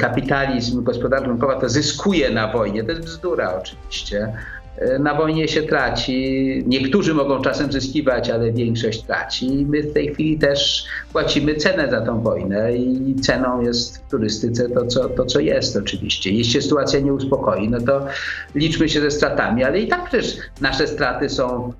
[0.00, 2.84] kapitalizm, gospodarka rynkowa to zyskuje na wojnie.
[2.84, 4.32] To jest bzdura oczywiście.
[4.78, 6.62] E, na wojnie się traci.
[6.66, 9.60] Niektórzy mogą czasem zyskiwać, ale większość traci.
[9.60, 14.10] I my w tej chwili też płacimy cenę za tą wojnę i ceną jest w
[14.10, 16.30] turystyce to, co, to, co jest oczywiście.
[16.30, 18.06] Jeśli sytuacja nie uspokoi, no to
[18.54, 21.72] liczmy się ze stratami, ale i tak przecież nasze straty są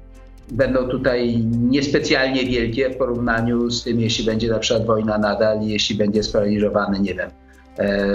[0.52, 5.96] będą tutaj niespecjalnie wielkie w porównaniu z tym, jeśli będzie na przykład wojna nadal, jeśli
[5.96, 7.30] będzie sparaliżowany, nie wiem,
[7.78, 8.08] e,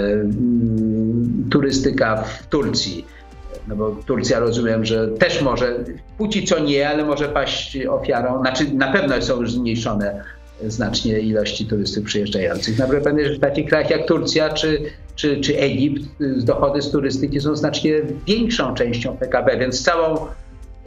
[1.50, 3.06] turystyka w Turcji
[3.70, 5.84] no bo Turcja rozumiem, że też może,
[6.18, 10.24] póki co nie, ale może paść ofiarą, znaczy na pewno są już zmniejszone
[10.66, 12.78] znacznie ilości turystów przyjeżdżających.
[12.78, 14.82] Naprawdę pewnie, że w takich krajach jak Turcja czy,
[15.16, 16.02] czy, czy Egipt
[16.44, 17.92] dochody z turystyki są znacznie
[18.26, 20.26] większą częścią PKB, więc całą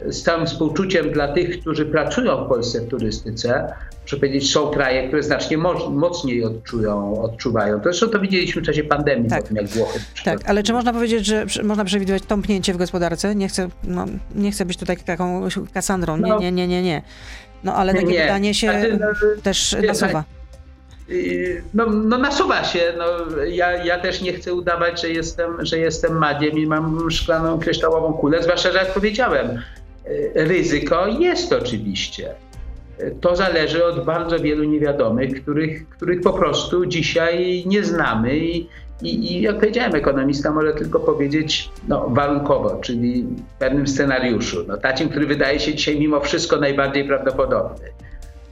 [0.06, 5.06] z całym współczuciem dla tych, którzy pracują w Polsce w turystyce, muszę powiedzieć, są kraje,
[5.08, 5.58] które znacznie
[5.90, 7.80] mocniej odczują, odczuwają.
[7.82, 9.42] Zresztą to widzieliśmy w czasie pandemii, tak.
[9.42, 10.00] tym jak Włochy.
[10.24, 13.34] Tak, ale czy można powiedzieć, że można przewidywać tąpnięcie w gospodarce?
[13.34, 17.02] Nie chcę, no, nie chcę być tutaj taką Kasandrą, nie, no, nie, nie, nie, nie.
[17.64, 18.20] No ale takie nie.
[18.20, 20.24] pytanie się znaczy, no, też nasuwa.
[21.10, 22.94] Y, no, no nasuwa się.
[22.98, 23.04] No,
[23.44, 28.12] ja, ja też nie chcę udawać, że jestem, że jestem magiem i mam szklaną kryształową
[28.12, 29.60] kulę, zwłaszcza, że jak powiedziałem,
[30.34, 32.34] ryzyko jest oczywiście.
[33.20, 38.38] To zależy od bardzo wielu niewiadomych, których, których po prostu dzisiaj nie znamy.
[38.38, 38.68] I,
[39.02, 44.64] i, I jak powiedziałem, ekonomista może tylko powiedzieć no, warunkowo, czyli w pewnym scenariuszu.
[44.68, 47.86] No, takim, który wydaje się dzisiaj mimo wszystko najbardziej prawdopodobny.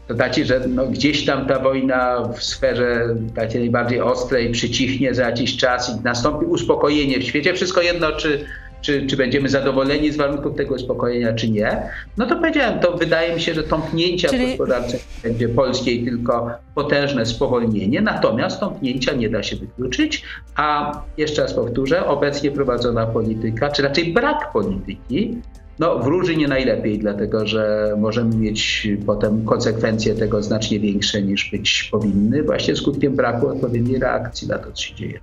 [0.08, 5.22] To znaczy, że no, gdzieś tam ta wojna w sferze takiej najbardziej ostrej przycichnie za
[5.22, 7.54] jakiś czas i nastąpi uspokojenie w świecie.
[7.54, 8.44] Wszystko jedno, czy
[8.82, 11.82] czy, czy będziemy zadowoleni z warunków tego uspokojenia, czy nie.
[12.16, 14.46] No to powiedziałem, to wydaje mi się, że tąpnięcia Czyli...
[14.46, 20.22] w gospodarce będzie polskiej tylko potężne spowolnienie, natomiast tąpnięcia nie da się wykluczyć,
[20.56, 25.36] a jeszcze raz powtórzę, obecnie prowadzona polityka, czy raczej brak polityki,
[25.78, 31.88] no, wróży nie najlepiej, dlatego że możemy mieć potem konsekwencje tego znacznie większe niż być
[31.92, 35.20] powinny, właśnie skutkiem braku odpowiedniej reakcji na to, co się dzieje.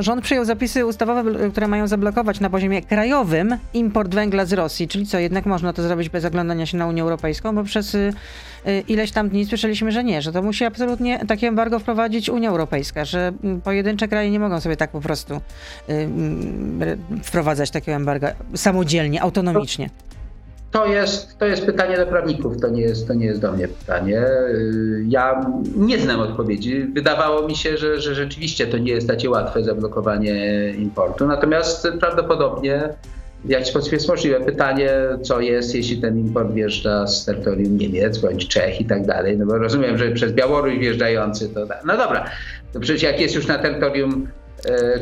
[0.00, 5.06] Rząd przyjął zapisy ustawowe, które mają zablokować na poziomie krajowym import węgla z Rosji, czyli
[5.06, 8.12] co, jednak można to zrobić bez oglądania się na Unię Europejską, bo przez y,
[8.66, 12.50] y, ileś tam dni słyszeliśmy, że nie, że to musi absolutnie takie embargo wprowadzić Unia
[12.50, 15.40] Europejska, że mm, pojedyncze kraje nie mogą sobie tak po prostu y,
[15.92, 19.90] mm, wprowadzać takiego embarga samodzielnie, autonomicznie.
[20.72, 23.68] To jest, to jest pytanie do prawników, to nie, jest, to nie jest do mnie
[23.68, 24.22] pytanie.
[25.08, 26.84] Ja nie znam odpowiedzi.
[26.84, 31.26] Wydawało mi się, że, że rzeczywiście to nie jest takie łatwe zablokowanie importu.
[31.26, 32.88] Natomiast prawdopodobnie
[33.44, 34.40] w jakiś sposób jest możliwe.
[34.40, 34.90] Pytanie,
[35.22, 39.38] co jest, jeśli ten import wjeżdża z terytorium Niemiec bądź Czech i tak dalej.
[39.38, 41.60] No bo rozumiem, że przez Białoruś wjeżdżający to.
[41.84, 42.30] No dobra,
[42.72, 44.28] to przecież jak jest już na terytorium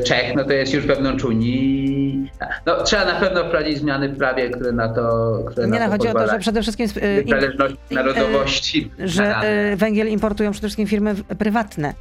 [0.03, 2.31] Czech, no to jest już wewnątrz Unii.
[2.65, 5.91] No, trzeba na pewno wprowadzić zmiany w prawie, które na to które Nie, na no,
[5.91, 6.87] chodzi o to, że przede wszystkim...
[7.01, 8.91] E, narodowości.
[8.99, 9.35] E, że
[9.75, 11.93] węgiel importują przede wszystkim firmy prywatne.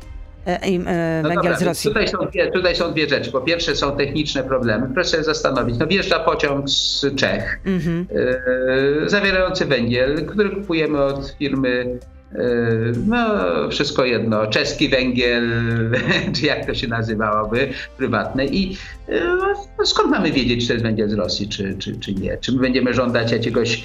[1.22, 1.88] No węgiel dobra, z Rosji.
[1.90, 3.32] Tutaj są, dwie, tutaj są dwie rzeczy.
[3.32, 4.88] Po pierwsze są techniczne problemy.
[4.94, 5.78] Proszę się zastanowić.
[5.78, 8.04] No wjeżdża pociąg z Czech mm -hmm.
[9.06, 11.98] zawierający węgiel, który kupujemy od firmy
[13.06, 13.26] no,
[13.70, 15.50] wszystko jedno, czeski węgiel,
[16.36, 18.46] czy jak to się nazywałoby, prywatne.
[18.46, 18.76] I
[19.78, 22.36] no, skąd mamy wiedzieć, czy to jest węgiel z Rosji, czy, czy, czy nie?
[22.36, 23.84] Czy my będziemy żądać jakiegoś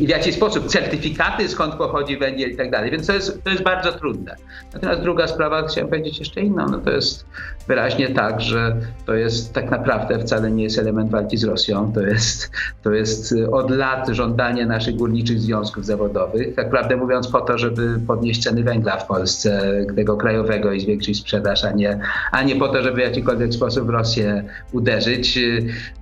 [0.00, 2.90] i w jaki sposób certyfikaty, skąd pochodzi węgiel i tak dalej.
[2.90, 4.36] Więc to jest, to jest bardzo trudne.
[4.74, 7.26] Natomiast druga sprawa, chciałem powiedzieć jeszcze inną, no to jest
[7.68, 11.92] wyraźnie tak, że to jest tak naprawdę wcale nie jest element walki z Rosją.
[11.92, 12.50] To jest,
[12.82, 18.00] to jest od lat żądanie naszych górniczych związków zawodowych, tak prawdę mówiąc po to, żeby
[18.06, 22.00] podnieść ceny węgla w Polsce, tego krajowego i zwiększyć sprzedaż, a nie,
[22.32, 25.38] a nie po to, żeby w jakikolwiek sposób Rosję uderzyć.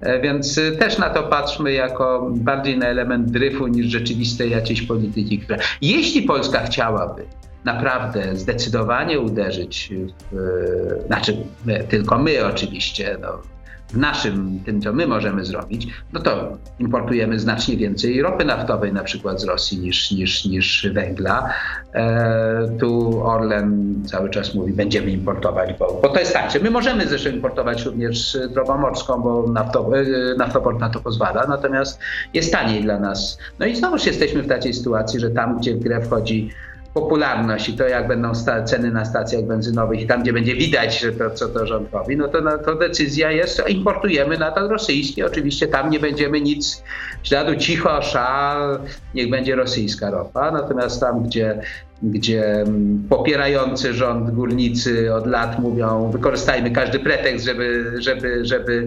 [0.01, 5.39] E, więc też na to patrzmy jako bardziej na element dryfu niż rzeczywistej jakiejś polityki,
[5.39, 7.23] która jeśli Polska chciałaby
[7.65, 9.93] naprawdę zdecydowanie uderzyć,
[10.33, 13.56] w, znaczy my, tylko my oczywiście, no,
[13.89, 19.05] w naszym, tym co my możemy zrobić, no to importujemy znacznie więcej ropy naftowej na
[19.05, 21.53] przykład z Rosji niż, niż, niż węgla.
[21.95, 26.71] E, tu Orlen cały czas mówi, będziemy importować, bo, bo to jest tak, że my
[26.71, 30.05] możemy zresztą importować również drogą morską, bo nafto, e,
[30.39, 31.99] naftoport na to pozwala, natomiast
[32.35, 33.39] jest taniej dla nas.
[33.59, 36.51] No i znowuż jesteśmy w takiej sytuacji, że tam, gdzie w grę wchodzi
[36.97, 38.33] popularność i to, jak będą
[38.65, 42.17] ceny na stacjach benzynowych i tam, gdzie będzie widać, że to, co to rząd robi,
[42.17, 45.27] no to, no, to decyzja jest, importujemy nadal rosyjskie.
[45.27, 46.83] Oczywiście tam nie będziemy nic,
[47.23, 48.79] śladu cicho, szal,
[49.15, 50.51] niech będzie rosyjska ropa.
[50.51, 51.61] Natomiast tam, gdzie,
[52.03, 58.87] gdzie mm, popierający rząd górnicy od lat mówią, wykorzystajmy każdy pretekst, żeby, żeby, żeby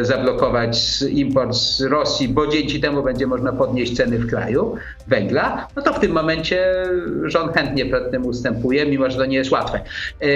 [0.00, 4.74] zablokować import z Rosji, bo dzięki temu będzie można podnieść ceny w kraju
[5.06, 6.84] węgla, no to w tym momencie
[7.24, 9.78] rząd chętnie przed tym ustępuje, mimo że to nie jest łatwe.
[9.78, 10.26] E,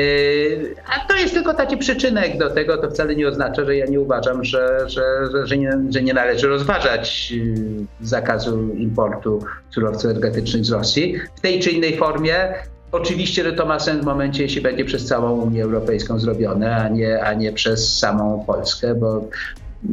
[0.86, 4.00] a to jest tylko taki przyczynek do tego, to wcale nie oznacza, że ja nie
[4.00, 10.64] uważam, że, że, że, że, nie, że nie należy rozważać y, zakazu importu surowców energetycznych
[10.64, 12.54] z Rosji w tej czy innej formie.
[12.94, 16.88] Oczywiście, że to ma sens w momencie, jeśli będzie przez całą Unię Europejską zrobione, a
[16.88, 19.28] nie, a nie przez samą Polskę, bo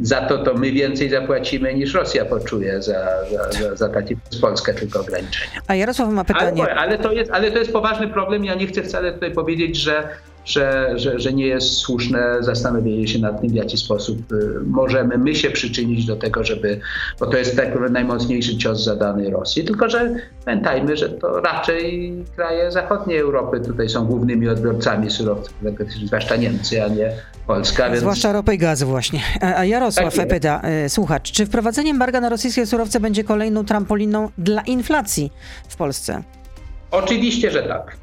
[0.02, 4.40] za to to my więcej zapłacimy niż Rosja poczuje za, za, za, za takie przez
[4.40, 5.60] Polskę tylko ograniczenia.
[5.68, 6.62] A Jarosław ma pytanie.
[6.62, 8.44] Ale, ale, to jest, ale to jest poważny problem.
[8.44, 10.08] Ja nie chcę wcale tutaj powiedzieć, że
[10.44, 15.18] że, że, że nie jest słuszne zastanowienie się nad tym, w jaki sposób y, możemy
[15.18, 16.80] my się przyczynić do tego, żeby,
[17.20, 22.70] bo to jest tak najmocniejszy cios zadany Rosji, tylko że pamiętajmy, że to raczej kraje
[22.70, 25.54] zachodniej Europy tutaj są głównymi odbiorcami surowców
[26.06, 27.12] zwłaszcza Niemcy, a nie
[27.46, 27.88] Polska.
[27.88, 28.00] Więc...
[28.00, 29.20] Zwłaszcza ropy i gazu właśnie.
[29.40, 34.30] A Jarosław tak pyta, y, słuchacz, czy wprowadzenie embarga na rosyjskie surowce będzie kolejną trampoliną
[34.38, 35.32] dla inflacji
[35.68, 36.22] w Polsce?
[36.90, 38.01] Oczywiście, że tak.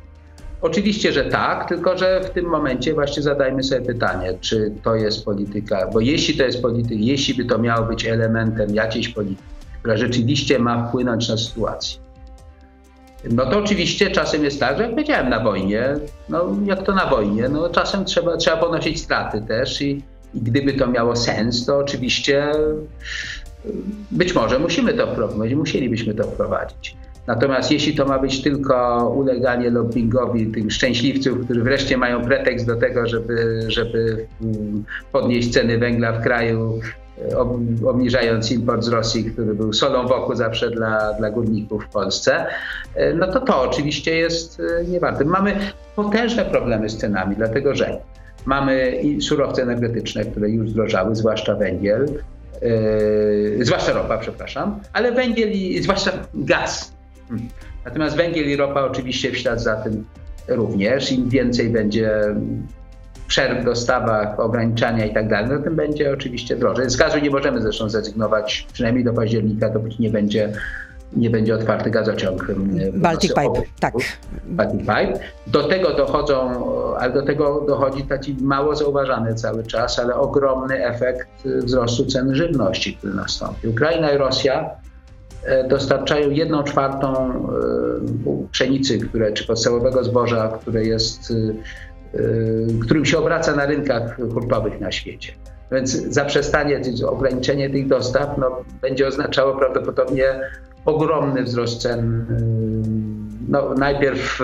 [0.62, 5.26] Oczywiście, że tak, tylko że w tym momencie właśnie zadajmy sobie pytanie, czy to jest
[5.26, 9.44] polityka, bo jeśli to jest polityka, jeśli by to miało być elementem jakiejś polityki,
[9.80, 12.00] która rzeczywiście ma wpłynąć na sytuację,
[13.24, 15.96] no to oczywiście czasem jest tak, że jak powiedziałem, na wojnie,
[16.30, 20.74] no jak to na wojnie, no czasem trzeba, trzeba ponosić straty też i, i gdyby
[20.74, 22.52] to miało sens, to oczywiście
[24.12, 26.96] być może musimy to wprowadzić, musielibyśmy to wprowadzić.
[27.30, 32.76] Natomiast jeśli to ma być tylko uleganie lobbyingowi tych szczęśliwców, którzy wreszcie mają pretekst do
[32.76, 36.80] tego, żeby, żeby mm, podnieść ceny węgla w kraju,
[37.32, 37.38] e,
[37.88, 42.46] obniżając import z Rosji, który był solą wokół zawsze dla, dla górników w Polsce,
[42.96, 45.26] e, no to to oczywiście jest e, niewarte.
[45.26, 45.60] Mamy
[45.96, 47.98] potężne problemy z cenami, dlatego że
[48.46, 52.06] mamy surowce energetyczne, które już zdrożały, zwłaszcza węgiel,
[52.62, 56.99] yy, zwłaszcza ropa, przepraszam, ale węgiel i zwłaszcza gaz
[57.86, 60.06] Natomiast węgiel i ropa oczywiście w ślad za tym
[60.48, 61.12] również.
[61.12, 62.36] Im więcej będzie
[63.28, 66.90] przerw w dostawach, ograniczania i tak dalej, no tym będzie oczywiście drożej.
[66.90, 70.54] Z gazu nie możemy zresztą zrezygnować, przynajmniej do października, dopóki nie będzie
[71.14, 72.48] nie będzie otwarty gazociąg.
[72.94, 73.94] Baltic Pipe, tak.
[74.46, 75.20] Baltic Pipe.
[75.48, 76.64] Do tego dochodzą,
[76.96, 82.98] ale do tego dochodzi taki mało zauważany cały czas, ale ogromny efekt wzrostu cen żywności,
[82.98, 83.68] który nastąpi.
[83.68, 84.70] Ukraina i Rosja
[85.70, 92.20] dostarczają jedną czwartą e, pszenicy, które, czy podstawowego zboża, które jest, e,
[92.82, 95.34] którym się obraca na rynkach hurtowych na świecie.
[95.72, 100.42] Więc zaprzestanie, ograniczenie tych dostaw no, będzie oznaczało prawdopodobnie
[100.86, 102.26] ogromny wzrost cen.
[103.48, 104.42] No, najpierw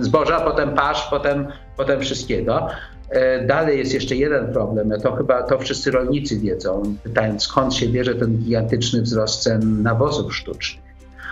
[0.00, 2.68] zboża, potem pasz, potem, potem wszystkiego.
[3.10, 7.88] E, dalej jest jeszcze jeden problem, to chyba to wszyscy rolnicy wiedzą, pytając skąd się
[7.88, 10.86] bierze ten gigantyczny wzrost cen nawozów sztucznych.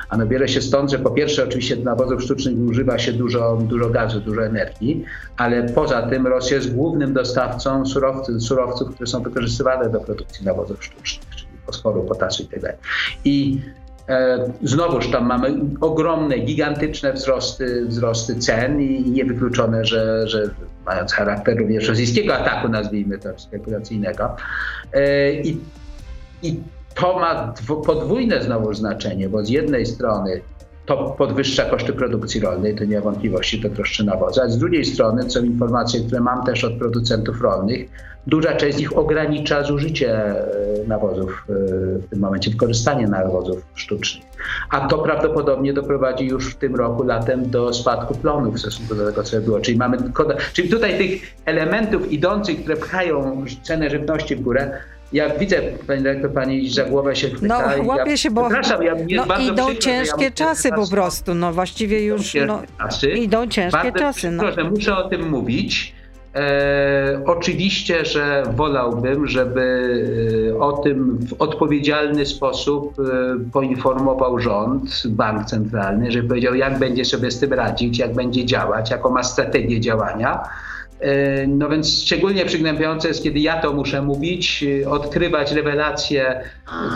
[0.09, 4.21] Ano bierze się stąd, że po pierwsze oczywiście nawozów sztucznych używa się dużo, dużo gazu,
[4.21, 5.05] dużo energii,
[5.37, 10.85] ale poza tym Rosja jest głównym dostawcą surowców, surowców które są wykorzystywane do produkcji nawozów
[10.85, 12.69] sztucznych, czyli fosforu, potasu itd.
[12.69, 12.77] Tak
[13.25, 13.84] I E,
[14.63, 20.51] znowuż tam mamy ogromne, gigantyczne wzrosty, wzrosty cen i niewykluczone, że, że
[20.87, 24.37] mając charakter również rosyjskiego ataku, nazwijmy to spekulacyjnego.
[24.93, 25.61] E, I,
[26.43, 26.61] i
[26.95, 27.55] to ma
[27.87, 30.41] podwójne znowu znaczenie, bo z jednej strony
[30.87, 34.85] to podwyższa koszty produkcji rolnej, to nie ma wątpliwości, to troszczy nawozy, a z drugiej
[34.85, 37.89] strony, co informacje, które mam też od producentów rolnych,
[38.27, 40.45] duża część z nich ogranicza zużycie e,
[40.87, 41.53] nawozów, e,
[41.99, 44.25] w tym momencie wykorzystanie nawozów sztucznych.
[44.71, 49.07] A to prawdopodobnie doprowadzi już w tym roku latem do spadku plonów w stosunku do
[49.07, 49.61] tego, co było.
[49.61, 49.99] Czyli mamy,
[50.53, 54.79] czyli tutaj tych elementów idących, które pchają cenę żywności w górę,
[55.15, 57.77] ja widzę, pani dyrektor, pani za głowę się chwyta.
[57.77, 58.49] No, łapie się, bo
[58.83, 58.95] ja
[59.27, 61.35] no, idą przykro, ciężkie ja czasy po prostu.
[61.35, 62.63] No właściwie już no,
[63.15, 64.31] idą ciężkie bardzo czasy.
[64.31, 64.53] No.
[64.53, 65.95] że muszę o tym mówić.
[66.35, 69.95] E, oczywiście, że wolałbym, żeby
[70.51, 73.03] e, o tym w odpowiedzialny sposób e,
[73.53, 78.91] poinformował rząd, bank centralny, żeby powiedział, jak będzie sobie z tym radzić, jak będzie działać,
[78.91, 80.43] jaką ma strategię działania.
[81.01, 86.41] E, no więc szczególnie przygnębiające jest, kiedy ja to muszę mówić, e, odkrywać rewelacje,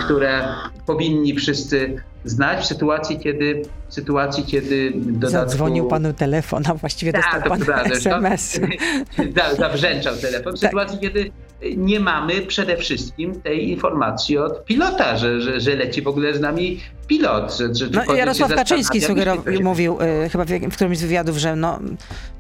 [0.05, 0.45] które
[0.87, 5.31] powinni wszyscy znać w sytuacji, kiedy, w sytuacji, kiedy dodatku...
[5.31, 8.61] Zadzwonił panu telefon, a właściwie tak, dostał pan prawda, SMS.
[9.59, 10.57] Zabrzęczał telefon.
[10.57, 10.71] W tak.
[10.71, 11.31] sytuacji, kiedy
[11.77, 16.41] nie mamy przede wszystkim tej informacji od pilota, że, że, że leci w ogóle z
[16.41, 17.57] nami pilot.
[17.57, 21.57] Że, że no, Jarosław Kaczyński sugerował, mówił y, chyba w, w którymś z wywiadów, że
[21.57, 21.79] no,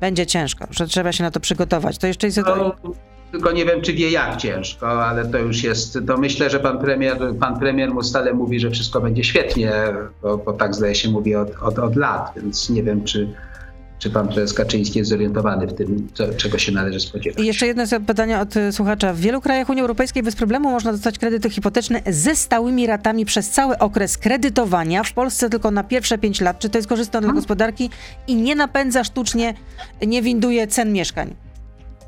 [0.00, 1.98] będzie ciężko, że trzeba się na to przygotować.
[1.98, 2.38] To jeszcze jest...
[2.46, 2.76] No,
[3.33, 6.78] tylko nie wiem, czy wie jak ciężko, ale to już jest, to myślę, że pan
[6.78, 9.72] premier, pan premier mu stale mówi, że wszystko będzie świetnie,
[10.22, 13.28] bo, bo tak zdaje się mówi od, od, od lat, więc nie wiem, czy,
[13.99, 17.45] czy pan prezes Kaczyński jest zorientowany w tym, co, czego się należy spodziewać?
[17.45, 19.13] I jeszcze jedno pytanie od y, słuchacza.
[19.13, 23.51] W wielu krajach Unii Europejskiej bez problemu można dostać kredyty hipoteczne ze stałymi ratami przez
[23.51, 25.03] cały okres kredytowania.
[25.03, 26.59] W Polsce tylko na pierwsze pięć lat.
[26.59, 27.37] Czy to jest korzystne dla hmm.
[27.37, 27.91] gospodarki
[28.27, 29.55] i nie napędza sztucznie,
[30.07, 31.48] nie winduje cen mieszkań?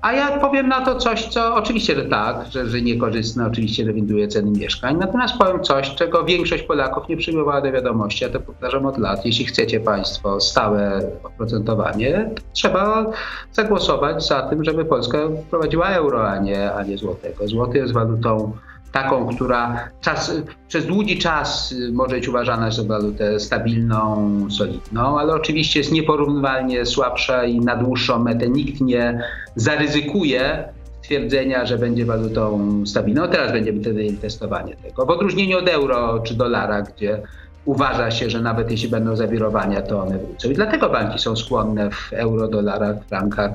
[0.03, 4.29] A ja powiem na to coś, co oczywiście, że tak, że, że niekorzystne, oczywiście rewinduje
[4.29, 4.97] ceny mieszkań.
[4.97, 8.25] Natomiast powiem coś, czego większość Polaków nie przyjmowała do wiadomości.
[8.25, 9.27] Ja to powtarzam od lat.
[9.27, 13.07] Jeśli chcecie Państwo stałe oprocentowanie, trzeba
[13.53, 17.49] zagłosować za tym, żeby Polska wprowadziła euro, a nie, a nie złotego.
[17.49, 18.53] Złoty jest walutą
[18.93, 20.33] taką, która czas,
[20.69, 26.87] przez długi czas y, może być uważana za walutę stabilną, solidną, ale oczywiście jest nieporównywalnie
[26.87, 29.23] słabsza i na dłuższą metę nikt nie
[29.57, 30.69] zaryzykuje
[31.03, 33.29] twierdzenia, że będzie walutą stabilną.
[33.29, 35.07] Teraz wtedy testowanie tego.
[35.07, 37.23] W odróżnieniu od euro czy dolara, gdzie
[37.71, 40.51] uważa się, że nawet jeśli będą zawirowania, to one wrócą.
[40.51, 43.51] I dlatego banki są skłonne w euro, dolarach, frankach,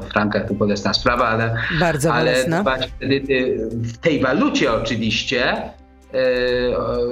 [0.00, 2.44] w frankach to bolesna sprawa, ale, Bardzo ale
[2.98, 5.62] kredyty w tej walucie oczywiście,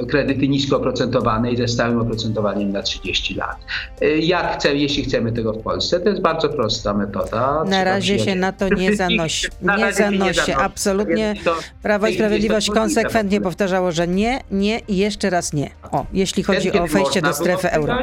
[0.09, 3.57] kredyty nisko oprocentowane i ze stałym oprocentowaniem na 30 lat.
[4.01, 7.65] E, jak jeśli chcemy tego w Polsce, to jest bardzo prosta metoda.
[7.65, 9.49] Na razie się na to nie zanosi.
[9.79, 10.53] Nie zanosi.
[10.53, 11.35] Absolutnie
[11.83, 15.71] Prawo i Sprawiedliwość konsekwentnie powtarzało, że nie, nie i jeszcze raz nie.
[15.93, 17.99] O, jeśli chodzi o wejście do strefy euro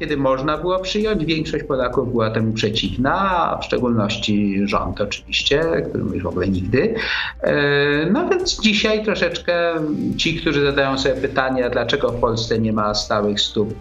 [0.00, 1.24] kiedy można było przyjąć.
[1.24, 3.12] Większość Polaków była temu przeciwna,
[3.50, 6.94] a w szczególności rząd oczywiście, który mówi w ogóle nigdy.
[7.42, 9.74] E, no więc dzisiaj troszeczkę
[10.16, 13.74] ci, którzy zadają sobie pytania, dlaczego w Polsce nie ma stałych stóp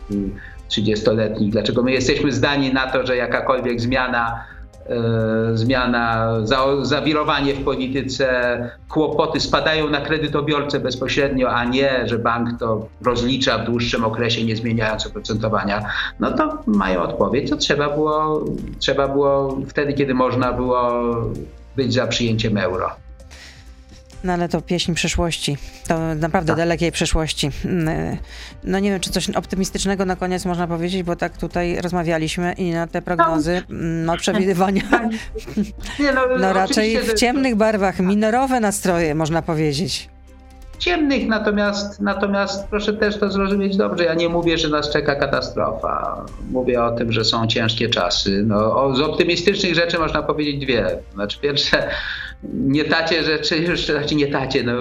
[0.70, 4.44] 30-letnich, dlaczego my jesteśmy zdani na to, że jakakolwiek zmiana
[5.54, 12.88] zmiana, za, zawirowanie w polityce, kłopoty spadają na kredytobiorcę bezpośrednio, a nie, że bank to
[13.06, 15.86] rozlicza w dłuższym okresie, nie zmieniając oprocentowania,
[16.20, 17.50] no to mają odpowiedź.
[17.50, 18.46] To trzeba było,
[18.80, 20.92] trzeba było wtedy, kiedy można było
[21.76, 22.90] być za przyjęciem euro.
[24.24, 25.58] No ale to pieśń przyszłości.
[25.88, 26.58] To naprawdę tak.
[26.58, 27.50] dalekiej przyszłości.
[27.66, 28.18] Mm,
[28.64, 32.72] no nie wiem, czy coś optymistycznego na koniec można powiedzieć, bo tak tutaj rozmawialiśmy i
[32.72, 34.82] na te prognozy, no, no przewidywania.
[36.00, 40.10] Nie, no, no raczej w ciemnych barwach, minorowe nastroje można powiedzieć
[40.80, 44.04] ciemnych, natomiast, natomiast proszę też to zrozumieć dobrze.
[44.04, 46.26] Ja nie mówię, że nas czeka katastrofa.
[46.52, 48.44] Mówię o tym, że są ciężkie czasy.
[48.46, 51.00] No, o, z optymistycznych rzeczy można powiedzieć dwie.
[51.14, 51.90] Znaczy, pierwsze,
[52.44, 54.64] nie tacie rzeczy, znaczy nie tacie.
[54.64, 54.74] No,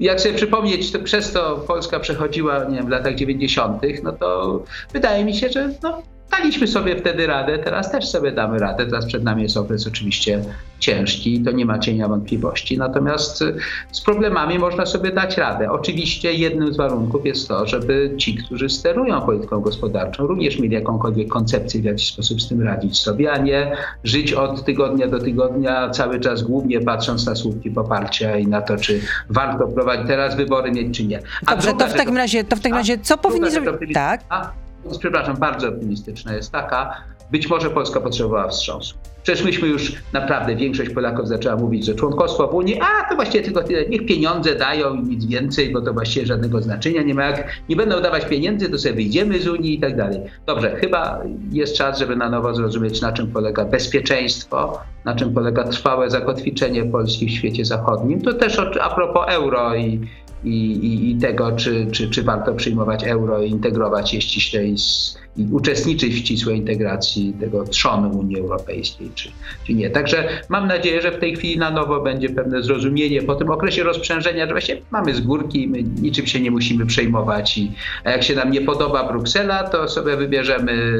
[0.00, 4.62] jak sobie przypomnieć, to przez to Polska przechodziła nie wiem, w latach 90., no to
[4.92, 6.02] wydaje mi się, że no,
[6.38, 8.86] Daliśmy sobie wtedy radę, teraz też sobie damy radę.
[8.86, 10.44] Teraz przed nami jest okres oczywiście
[10.78, 12.78] ciężki, to nie ma cienia wątpliwości.
[12.78, 13.54] Natomiast y,
[13.92, 15.70] z problemami można sobie dać radę.
[15.70, 21.28] Oczywiście jednym z warunków jest to, żeby ci, którzy sterują polityką gospodarczą, również mieli jakąkolwiek
[21.28, 25.90] koncepcję, w jaki sposób z tym radzić sobie, a nie żyć od tygodnia do tygodnia,
[25.90, 30.72] cały czas głównie patrząc na słupki poparcia i na to, czy warto prowadzić teraz wybory
[30.72, 31.20] mieć, czy nie.
[31.46, 33.94] A Dobrze, to w takim razie, to w takim razie co powinni zrobić?
[33.94, 34.20] Tak.
[34.28, 34.63] A,
[34.98, 36.96] przepraszam, bardzo optymistyczna jest taka,
[37.30, 38.94] być może Polska potrzebowała wstrząsu.
[39.22, 43.44] Przecież myśmy już naprawdę, większość Polaków zaczęła mówić, że członkostwo w Unii, a to właściwie
[43.44, 47.24] tylko tyle, niech pieniądze dają i nic więcej, bo to właściwie żadnego znaczenia nie ma.
[47.24, 50.20] Jak nie będą dawać pieniędzy, to sobie wyjdziemy z Unii i tak dalej.
[50.46, 51.20] Dobrze, chyba
[51.50, 56.84] jest czas, żeby na nowo zrozumieć, na czym polega bezpieczeństwo, na czym polega trwałe zakotwiczenie
[56.84, 58.22] Polski w świecie zachodnim.
[58.22, 60.00] To też a propos euro i,
[60.44, 65.18] i, i, i tego, czy, czy, czy warto przyjmować euro i integrować je ściślej z,
[65.36, 69.28] i uczestniczyć w ścisłej integracji tego trzonu Unii Europejskiej, czy,
[69.66, 69.90] czy nie.
[69.90, 73.82] Także mam nadzieję, że w tej chwili na nowo będzie pewne zrozumienie po tym okresie
[73.82, 77.72] rozprzężenia, że właśnie mamy z górki, my niczym się nie musimy przejmować i
[78.04, 80.92] a jak się nam nie podoba Bruksela, to sobie wybierzemy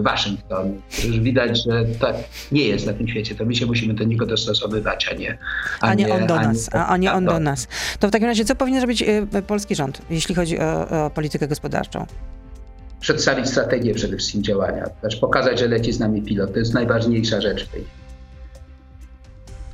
[0.00, 0.80] Waszyngton.
[1.06, 2.16] Już widać, że tak
[2.52, 5.38] nie jest na tym świecie, to my się musimy do niego dostosowywać, a nie,
[5.80, 6.74] a, a nie, nie on do a nas.
[6.74, 7.68] Nie, a, nie on do nas.
[8.00, 11.48] To w takim razie co powinien zrobić y, polski rząd, jeśli chodzi o, o politykę
[11.48, 12.06] gospodarczą?
[13.02, 16.52] Przedstawić strategię przede wszystkim działania, też pokazać, że leci z nami pilot.
[16.52, 17.84] To jest najważniejsza rzecz w tej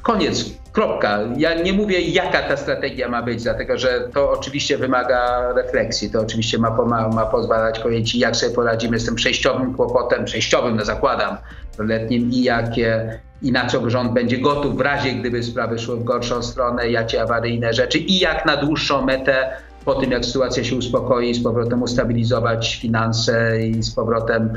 [0.03, 1.19] Koniec, kropka.
[1.37, 6.11] Ja nie mówię, jaka ta strategia ma być, dlatego że to oczywiście wymaga refleksji.
[6.11, 10.77] To oczywiście ma, ma, ma pozwalać powiedzieć, jak sobie poradzimy z tym przejściowym kłopotem, przejściowym,
[10.77, 11.37] no zakładam,
[11.79, 16.05] letnim i jakie i na co rząd będzie gotów w razie, gdyby sprawy szły w
[16.05, 19.51] gorszą stronę, jakie awaryjne rzeczy i jak na dłuższą metę
[19.85, 24.53] po tym, jak sytuacja się uspokoi, z powrotem ustabilizować finanse i z powrotem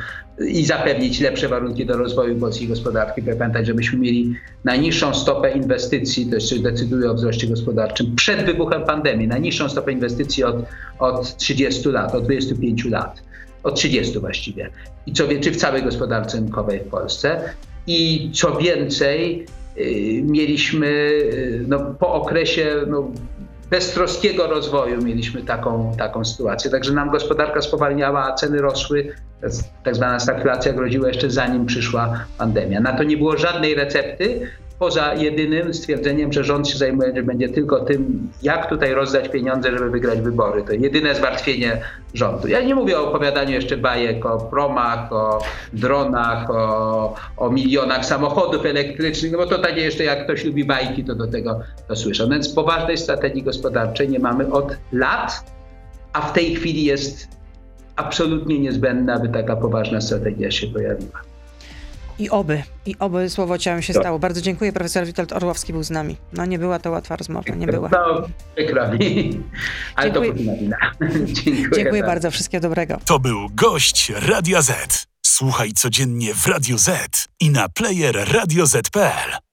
[0.47, 3.22] i zapewnić lepsze warunki do rozwoju polskiej gospodarki.
[3.22, 9.28] Pamiętać, żebyśmy mieli najniższą stopę inwestycji, to jeszcze decyduje o wzroście gospodarczym, przed wybuchem pandemii,
[9.28, 10.55] najniższą stopę inwestycji od,
[10.99, 13.24] od 30 lat, od 25 lat,
[13.63, 14.69] od 30 właściwie.
[15.05, 17.53] I co więcej, w całej gospodarce rynkowej w Polsce.
[17.88, 19.45] I co więcej,
[19.78, 23.11] y, mieliśmy y, no, po okresie no,
[23.72, 26.72] beztroskiego rozwoju mieliśmy taką, taką sytuację.
[26.72, 29.15] Także nam gospodarka spowalniała, a ceny rosły.
[29.84, 32.80] Tak zwana stagflacja groziła jeszcze zanim przyszła pandemia.
[32.80, 34.47] Na to nie było żadnej recepty,
[34.82, 39.71] poza jedynym stwierdzeniem, że rząd się zajmuje, że będzie tylko tym, jak tutaj rozdać pieniądze,
[39.71, 40.63] żeby wygrać wybory.
[40.63, 41.82] To jedyne zmartwienie
[42.13, 42.47] rządu.
[42.47, 45.41] Ja nie mówię o opowiadaniu jeszcze bajek o promach, o
[45.73, 51.03] dronach, o, o milionach samochodów elektrycznych, no bo to takie jeszcze jak ktoś lubi bajki,
[51.03, 52.27] to do tego to słyszę.
[52.29, 55.51] Więc poważnej strategii gospodarczej nie mamy od lat,
[56.13, 57.27] a w tej chwili jest
[57.95, 61.30] absolutnie niezbędna, aby taka poważna strategia się pojawiła.
[62.22, 64.03] I oby, i oby słowo ciałem się tak.
[64.03, 64.19] stało.
[64.19, 64.74] Bardzo dziękuję.
[64.74, 66.17] Profesor Witold Orłowski był z nami.
[66.34, 67.89] No nie była to łatwa rozmowa, nie była.
[67.91, 69.39] No, przykro mi,
[69.95, 70.34] ale dziękuję.
[70.34, 70.78] to wina.
[71.43, 72.32] dziękuję, dziękuję bardzo.
[72.32, 72.97] Wszystkiego dobrego.
[73.05, 75.05] To był gość Radia Z.
[75.26, 79.41] Słuchaj codziennie w Radio Z i na player radioz.pl.